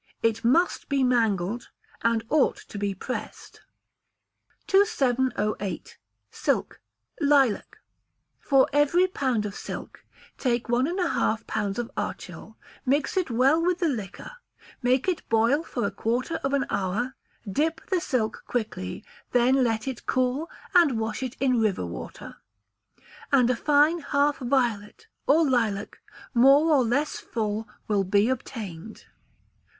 It 0.23 0.43
must 0.43 0.89
be 0.89 1.03
mangled, 1.03 1.69
and 2.01 2.23
ought 2.29 2.57
to 2.69 2.79
be 2.79 2.95
pressed. 2.95 3.61
2708. 4.65 5.99
Silk 6.31 6.81
(Lilac). 7.21 7.77
For 8.39 8.67
every 8.73 9.05
pound 9.05 9.45
of 9.45 9.53
silk, 9.53 10.03
take 10.39 10.67
one 10.67 10.87
and 10.87 10.99
a 10.99 11.09
half 11.09 11.45
pounds 11.45 11.77
of 11.77 11.91
archil, 11.95 12.55
mix 12.83 13.15
it 13.15 13.29
well 13.29 13.61
with 13.63 13.77
the 13.77 13.87
liquor; 13.87 14.31
make 14.81 15.07
it 15.07 15.29
boil 15.29 15.61
for 15.61 15.85
a 15.85 15.91
quarter 15.91 16.37
of 16.37 16.51
an 16.55 16.65
hour, 16.71 17.13
dip 17.47 17.87
the 17.91 18.01
silk 18.01 18.43
quickly, 18.47 19.05
then 19.33 19.63
let 19.63 19.87
it 19.87 20.07
cool, 20.07 20.49
and 20.73 20.99
wash 20.99 21.21
it 21.21 21.37
in 21.39 21.59
river 21.61 21.85
water, 21.85 22.37
and 23.31 23.51
a 23.51 23.55
fine 23.55 23.99
half 23.99 24.39
violet, 24.39 25.05
or 25.27 25.47
lilac, 25.47 26.01
more 26.33 26.73
or 26.75 26.83
less 26.83 27.19
full, 27.19 27.67
will 27.87 28.03
be 28.03 28.29
obtained. 28.29 29.05